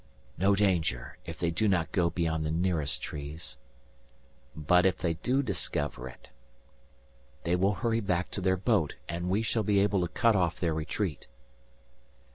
[0.35, 3.57] "No danger, if they do not go beyond the nearest trees."
[4.55, 6.31] "But if they do discover it?"
[7.43, 10.59] "They will hurry back to their boat, and we shall be able to cut off
[10.59, 11.27] their retreat."